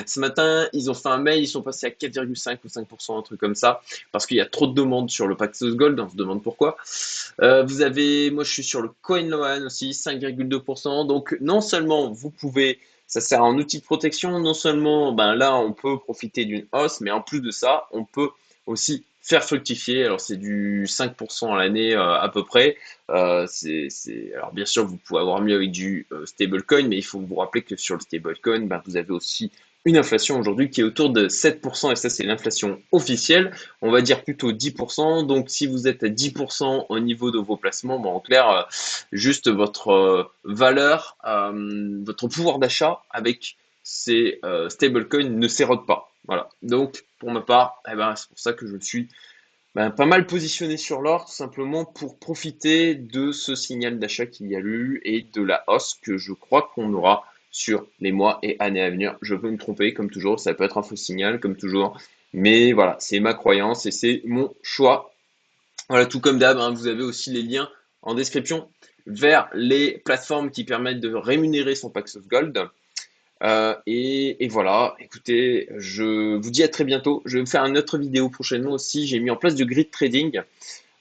ce 0.07 0.21
matin, 0.21 0.69
ils 0.75 0.91
ont 0.91 0.95
fait 0.95 1.09
un 1.09 1.17
mail, 1.17 1.43
ils 1.43 1.49
sont 1.49 1.62
passés 1.62 1.87
à 1.87 1.91
4,5 1.91 2.59
ou 2.64 2.69
5%, 2.69 3.19
un 3.19 3.23
truc 3.23 3.41
comme 3.41 3.55
ça, 3.55 3.81
parce 4.12 4.26
qu'il 4.26 4.37
y 4.37 4.43
a 4.43 4.47
trop 4.47 4.67
de 4.67 4.75
demandes 4.75 5.11
sur 5.11 5.26
le 5.26 5.37
Paxos 5.37 5.75
Gold, 5.75 5.99
on 5.99 6.09
se 6.09 6.14
demande 6.14 6.43
pourquoi. 6.43 6.76
Euh, 7.41 7.62
vous 7.64 7.81
avez, 7.81 8.31
moi 8.31 8.45
je 8.45 8.52
suis 8.52 8.62
sur 8.62 8.83
le 8.83 8.91
CoinLoan 9.00 9.64
aussi, 9.64 9.91
5,2%. 9.91 11.07
Donc 11.07 11.35
non 11.41 11.62
seulement 11.62 12.11
vous 12.11 12.31
pouvez 12.31 12.79
ça 13.07 13.21
sert 13.21 13.43
en 13.45 13.55
outil 13.59 13.79
de 13.79 13.85
protection. 13.85 14.38
Non 14.38 14.55
seulement, 14.55 15.12
ben 15.12 15.35
là, 15.35 15.55
on 15.55 15.73
peut 15.75 15.99
profiter 15.99 16.47
d'une 16.47 16.67
hausse, 16.73 17.02
mais 17.02 17.11
en 17.11 17.21
plus 17.21 17.43
de 17.43 17.50
ça, 17.50 17.85
on 17.91 18.07
peut 18.07 18.31
aussi 18.66 19.04
faire 19.23 19.45
fructifier. 19.45 20.04
Alors 20.04 20.21
c'est 20.21 20.37
du 20.37 20.85
5% 20.87 21.54
à 21.54 21.57
l'année 21.57 21.95
euh, 21.95 22.21
à 22.21 22.28
peu 22.28 22.45
près. 22.45 22.76
Euh, 23.11 23.47
c'est, 23.49 23.88
Alors 24.35 24.52
bien 24.52 24.66
sûr, 24.66 24.85
vous 24.85 24.99
pouvez 24.99 25.21
avoir 25.21 25.40
mieux 25.40 25.54
avec 25.54 25.71
du 25.71 26.07
euh, 26.12 26.26
stablecoin, 26.26 26.88
mais 26.88 26.99
il 26.99 27.04
faut 27.04 27.21
vous 27.21 27.37
rappeler 27.37 27.62
que 27.62 27.76
sur 27.76 27.95
le 27.95 28.00
stablecoin, 28.00 28.66
ben, 28.66 28.83
vous 28.85 28.97
avez 28.97 29.12
aussi 29.12 29.50
une 29.85 29.97
inflation 29.97 30.38
aujourd'hui 30.38 30.71
qui 30.71 30.81
est 30.81 30.85
autour 30.85 31.11
de 31.11 31.28
7%, 31.28 31.90
et 31.90 31.97
ça 31.97 32.09
c'est 32.09 32.23
l'inflation 32.23 32.81
officielle, 32.92 33.52
on 33.81 33.90
va 33.90 34.00
dire 34.00 34.23
plutôt 34.23 34.52
10%, 34.52 35.26
donc 35.26 35.50
si 35.50 35.66
vous 35.66 35.88
êtes 35.88 36.04
à 36.04 36.09
10% 36.09 36.87
au 36.88 37.00
niveau 37.00 37.33
de 37.33 37.38
vos 37.38 37.57
placements, 37.57 37.99
ben, 37.99 38.11
en 38.11 38.21
clair, 38.21 38.69
juste 39.11 39.50
votre 39.50 40.31
valeur, 40.45 41.16
votre 42.04 42.28
pouvoir 42.28 42.61
d'achat 42.61 43.02
avec 43.11 43.57
ces 43.83 44.40
stablecoins 44.69 45.31
ne 45.31 45.49
s'érode 45.49 45.85
pas. 45.85 46.12
Voilà. 46.26 46.49
Donc, 46.62 47.05
pour 47.19 47.31
ma 47.31 47.41
part, 47.41 47.83
eh 47.91 47.97
ben, 47.97 48.14
c'est 48.17 48.29
pour 48.29 48.38
ça 48.38 48.52
que 48.52 48.67
je 48.67 48.76
suis 48.79 49.09
ben, 49.75 49.91
pas 49.91 50.07
mal 50.07 50.26
positionné 50.26 50.76
sur 50.76 51.00
l'or, 51.00 51.26
tout 51.26 51.33
simplement 51.33 51.85
pour 51.85 52.19
profiter 52.19 52.95
de 52.95 53.33
ce 53.33 53.55
signal 53.55 53.99
d'achat 53.99 54.26
qu'il 54.26 54.49
y 54.49 54.57
a 54.57 54.61
eu 54.61 55.00
et 55.05 55.23
de 55.23 55.43
la 55.43 55.64
hausse 55.67 55.99
que 56.02 56.19
je 56.19 56.33
crois 56.33 56.71
qu'on 56.75 56.93
aura 56.93 57.25
sur 57.50 57.87
les 58.00 58.12
mois 58.12 58.38
et 58.43 58.57
années 58.59 58.83
à 58.83 58.91
venir. 58.91 59.17
Je 59.23 59.35
peux 59.35 59.50
me 59.50 59.59
tromper, 59.59 59.95
comme 59.95 60.11
toujours, 60.11 60.41
ça 60.41 60.55
peut 60.55 60.64
être 60.64 60.79
un 60.79 60.83
faux 60.83 60.97
signal, 60.97 61.41
comme 61.41 61.57
toujours. 61.57 61.99
Mais 62.33 62.73
voilà, 62.73 62.97
c'est 62.99 63.21
ma 63.21 63.35
croyance 63.35 63.87
et 63.87 63.91
c'est 63.91 64.23
mon 64.25 64.55
choix. 64.62 65.14
Voilà, 65.88 66.07
tout 66.07 66.21
comme 66.21 66.38
d'hab, 66.38 66.59
hein, 66.59 66.71
vous 66.71 66.87
avez 66.87 67.02
aussi 67.02 67.31
les 67.31 67.43
liens 67.43 67.69
en 68.02 68.14
description 68.14 68.69
vers 69.07 69.49
les 69.52 69.99
plateformes 69.99 70.50
qui 70.50 70.64
permettent 70.64 71.00
de 71.00 71.14
rémunérer 71.14 71.75
son 71.75 71.91
Pax 71.91 72.17
of 72.17 72.26
Gold. 72.26 72.69
Euh, 73.43 73.75
et, 73.87 74.49
voilà, 74.49 74.95
écoutez, 75.01 75.69
je 75.77 76.37
vous 76.37 76.51
dis 76.51 76.63
à 76.63 76.69
très 76.69 76.85
bientôt. 76.85 77.23
Je 77.25 77.39
vais 77.39 77.47
faire 77.47 77.65
une 77.65 77.77
autre 77.77 77.99
vidéo 77.99 78.29
prochainement 78.29 78.73
aussi. 78.73 79.07
J'ai 79.07 79.19
mis 79.19 79.31
en 79.31 79.37
place 79.37 79.55
du 79.55 79.67
grid 79.67 79.91
trading. 79.91 80.43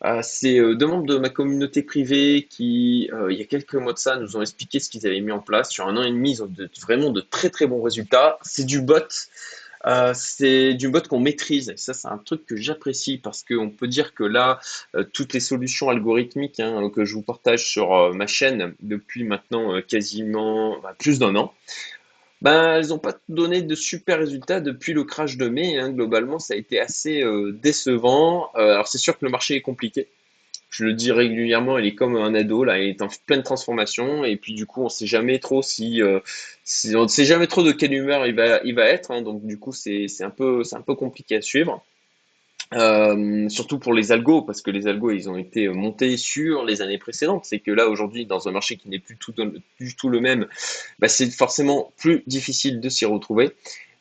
Euh, 0.03 0.21
c'est 0.23 0.57
euh, 0.59 0.73
deux 0.73 0.87
membres 0.87 1.05
de 1.05 1.17
ma 1.17 1.29
communauté 1.29 1.83
privée 1.83 2.47
qui, 2.49 3.09
il 3.29 3.37
y 3.37 3.41
a 3.41 3.45
quelques 3.45 3.75
mois 3.75 3.93
de 3.93 3.99
ça, 3.99 4.15
nous 4.15 4.35
ont 4.35 4.41
expliqué 4.41 4.79
ce 4.79 4.89
qu'ils 4.89 5.05
avaient 5.05 5.21
mis 5.21 5.31
en 5.31 5.39
place. 5.39 5.69
Sur 5.69 5.87
un 5.87 5.95
an 5.97 6.03
et 6.03 6.09
demi, 6.09 6.31
ils 6.31 6.43
ont 6.43 6.51
vraiment 6.81 7.11
de 7.11 7.21
très 7.21 7.49
très 7.49 7.67
bons 7.67 7.81
résultats. 7.81 8.39
C'est 8.41 8.65
du 8.65 8.81
bot. 8.81 8.95
c'est 10.15 10.73
du 10.73 10.89
bot 10.89 11.07
qu'on 11.07 11.19
maîtrise. 11.19 11.69
Et 11.69 11.77
ça, 11.77 11.93
c'est 11.93 12.07
un 12.07 12.17
truc 12.17 12.47
que 12.47 12.55
j'apprécie 12.55 13.19
parce 13.19 13.43
qu'on 13.43 13.69
peut 13.69 13.87
dire 13.87 14.15
que 14.15 14.23
là, 14.23 14.59
toutes 15.13 15.33
les 15.33 15.39
solutions 15.39 15.89
algorithmiques 15.89 16.59
hein, 16.59 16.89
que 16.89 17.05
je 17.05 17.13
vous 17.13 17.21
partage 17.21 17.69
sur 17.69 18.15
ma 18.15 18.25
chaîne 18.25 18.73
depuis 18.81 19.23
maintenant 19.23 19.79
quasiment 19.87 20.81
plus 20.97 21.19
d'un 21.19 21.35
an, 21.35 21.53
ben, 22.41 22.75
elles 22.75 22.87
n'ont 22.87 22.97
pas 22.99 23.15
donné 23.29 23.61
de 23.61 23.75
super 23.75 24.17
résultats 24.17 24.61
depuis 24.61 24.93
le 24.93 25.03
crash 25.03 25.37
de 25.37 25.47
mai. 25.47 25.77
Hein. 25.77 25.91
Globalement, 25.91 26.39
ça 26.39 26.55
a 26.55 26.57
été 26.57 26.79
assez 26.79 27.21
euh, 27.21 27.51
décevant. 27.51 28.49
Euh, 28.55 28.73
alors, 28.73 28.87
c'est 28.87 28.97
sûr 28.97 29.17
que 29.17 29.25
le 29.25 29.31
marché 29.31 29.55
est 29.55 29.61
compliqué. 29.61 30.09
Je 30.69 30.85
le 30.85 30.93
dis 30.93 31.11
régulièrement, 31.11 31.77
il 31.77 31.85
est 31.85 31.95
comme 31.95 32.15
un 32.15 32.33
ado, 32.33 32.63
là, 32.63 32.79
il 32.79 32.89
est 32.89 33.01
en 33.01 33.09
pleine 33.27 33.43
transformation. 33.43 34.23
Et 34.23 34.37
puis, 34.37 34.53
du 34.53 34.65
coup, 34.65 34.81
on 34.81 34.85
ne 34.85 34.89
sait 34.89 35.05
jamais 35.05 35.37
trop 35.39 35.61
si, 35.61 36.01
euh, 36.01 36.19
si 36.63 36.95
on 36.95 37.07
sait 37.07 37.25
jamais 37.25 37.47
trop 37.47 37.61
de 37.61 37.73
quelle 37.73 37.93
humeur 37.93 38.25
il 38.25 38.35
va, 38.35 38.61
il 38.63 38.73
va 38.73 38.85
être. 38.85 39.11
Hein. 39.11 39.21
donc, 39.21 39.45
du 39.45 39.59
coup, 39.59 39.73
c'est 39.73 40.07
un, 40.21 40.29
peu, 40.29 40.63
un 40.71 40.81
peu 40.81 40.95
compliqué 40.95 41.35
à 41.35 41.41
suivre. 41.41 41.83
Euh, 42.73 43.49
surtout 43.49 43.79
pour 43.79 43.93
les 43.93 44.11
algos, 44.11 44.43
parce 44.43 44.61
que 44.61 44.71
les 44.71 44.87
algos, 44.87 45.11
ils 45.11 45.29
ont 45.29 45.37
été 45.37 45.67
montés 45.67 46.15
sur 46.17 46.63
les 46.63 46.81
années 46.81 46.97
précédentes. 46.97 47.45
C'est 47.45 47.59
que 47.59 47.71
là, 47.71 47.89
aujourd'hui, 47.89 48.25
dans 48.25 48.47
un 48.47 48.51
marché 48.51 48.77
qui 48.77 48.89
n'est 48.89 48.99
plus 48.99 49.17
tout, 49.17 49.33
du 49.79 49.95
tout 49.95 50.09
le 50.09 50.21
même, 50.21 50.47
bah, 50.99 51.07
c'est 51.07 51.29
forcément 51.29 51.91
plus 51.97 52.23
difficile 52.27 52.79
de 52.79 52.89
s'y 52.89 53.05
retrouver. 53.05 53.51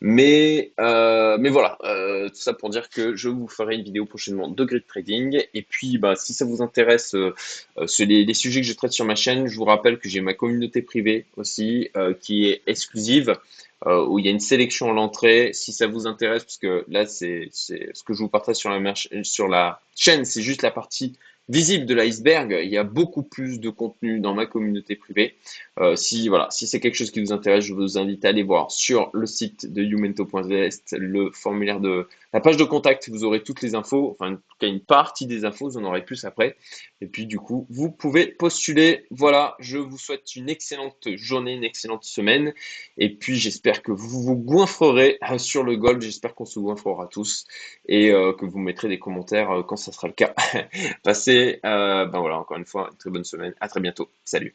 Mais, 0.02 0.72
euh, 0.80 1.36
mais 1.38 1.50
voilà, 1.50 1.76
euh, 1.84 2.28
tout 2.30 2.36
ça 2.36 2.54
pour 2.54 2.70
dire 2.70 2.88
que 2.88 3.14
je 3.14 3.28
vous 3.28 3.48
ferai 3.48 3.74
une 3.74 3.82
vidéo 3.82 4.06
prochainement 4.06 4.48
de 4.48 4.64
grid 4.64 4.86
trading. 4.86 5.42
Et 5.52 5.62
puis, 5.62 5.98
bah, 5.98 6.14
si 6.16 6.32
ça 6.32 6.46
vous 6.46 6.62
intéresse, 6.62 7.14
euh, 7.14 7.34
les, 7.98 8.24
les, 8.24 8.34
sujets 8.34 8.62
que 8.62 8.66
je 8.66 8.72
traite 8.72 8.92
sur 8.92 9.04
ma 9.04 9.14
chaîne, 9.14 9.46
je 9.46 9.56
vous 9.56 9.64
rappelle 9.64 9.98
que 9.98 10.08
j'ai 10.08 10.22
ma 10.22 10.32
communauté 10.32 10.80
privée 10.80 11.26
aussi, 11.36 11.90
qui 12.20 12.46
est 12.46 12.62
exclusive. 12.66 13.36
Euh, 13.86 14.04
où 14.06 14.18
il 14.18 14.26
y 14.26 14.28
a 14.28 14.30
une 14.30 14.40
sélection 14.40 14.90
à 14.90 14.92
l'entrée. 14.92 15.52
Si 15.54 15.72
ça 15.72 15.86
vous 15.86 16.06
intéresse, 16.06 16.44
parce 16.44 16.58
que 16.58 16.84
là, 16.88 17.06
c'est 17.06 17.48
ce 17.50 18.02
que 18.04 18.12
je 18.12 18.18
vous 18.18 18.28
partage 18.28 18.56
sur 18.56 18.68
la, 18.68 18.94
sur 19.22 19.48
la 19.48 19.80
chaîne, 19.96 20.26
c'est 20.26 20.42
juste 20.42 20.60
la 20.60 20.70
partie 20.70 21.18
visible 21.50 21.84
de 21.84 21.94
l'iceberg. 21.94 22.56
Il 22.62 22.70
y 22.70 22.78
a 22.78 22.84
beaucoup 22.84 23.24
plus 23.24 23.58
de 23.58 23.70
contenu 23.70 24.20
dans 24.20 24.34
ma 24.34 24.46
communauté 24.46 24.94
privée. 24.94 25.34
Euh, 25.80 25.96
si 25.96 26.28
voilà, 26.28 26.46
si 26.50 26.66
c'est 26.66 26.78
quelque 26.78 26.94
chose 26.94 27.10
qui 27.10 27.20
vous 27.20 27.32
intéresse, 27.32 27.64
je 27.64 27.74
vous 27.74 27.98
invite 27.98 28.24
à 28.24 28.28
aller 28.28 28.44
voir 28.44 28.70
sur 28.70 29.10
le 29.12 29.26
site 29.26 29.70
de 29.70 29.82
youmento.vest 29.82 30.96
le 30.98 31.30
formulaire 31.32 31.80
de 31.80 32.06
la 32.32 32.40
page 32.40 32.56
de 32.56 32.64
contact. 32.64 33.08
Vous 33.08 33.24
aurez 33.24 33.42
toutes 33.42 33.62
les 33.62 33.74
infos, 33.74 34.10
enfin 34.12 34.34
en 34.34 34.36
tout 34.36 34.42
cas 34.60 34.68
une 34.68 34.80
partie 34.80 35.26
des 35.26 35.44
infos, 35.44 35.70
vous 35.70 35.78
en 35.78 35.84
aurez 35.84 36.04
plus 36.04 36.24
après. 36.24 36.56
Et 37.00 37.06
puis 37.06 37.26
du 37.26 37.38
coup, 37.38 37.66
vous 37.68 37.90
pouvez 37.90 38.26
postuler. 38.26 39.06
Voilà, 39.10 39.56
je 39.58 39.78
vous 39.78 39.98
souhaite 39.98 40.36
une 40.36 40.48
excellente 40.48 41.08
journée, 41.16 41.54
une 41.54 41.64
excellente 41.64 42.04
semaine. 42.04 42.54
Et 42.96 43.08
puis 43.08 43.36
j'espère 43.36 43.82
que 43.82 43.90
vous 43.90 44.22
vous 44.22 44.36
goinfrerez 44.36 45.18
euh, 45.28 45.38
sur 45.38 45.64
le 45.64 45.76
golf. 45.76 46.00
J'espère 46.00 46.34
qu'on 46.34 46.44
se 46.44 46.60
goinfrera 46.60 47.08
tous 47.08 47.46
et 47.88 48.12
euh, 48.12 48.32
que 48.32 48.46
vous 48.46 48.58
mettrez 48.58 48.88
des 48.88 49.00
commentaires 49.00 49.64
quand 49.66 49.76
ça 49.76 49.90
sera 49.90 50.06
le 50.06 50.14
cas. 50.14 50.34
Passez, 51.02 51.39
ben 51.62 52.18
voilà, 52.20 52.38
encore 52.38 52.56
une 52.58 52.66
fois, 52.66 52.88
une 52.92 52.98
très 52.98 53.10
bonne 53.10 53.24
semaine. 53.24 53.54
À 53.60 53.68
très 53.68 53.80
bientôt. 53.80 54.10
Salut. 54.24 54.54